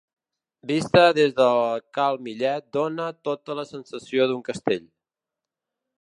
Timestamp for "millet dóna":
2.29-3.11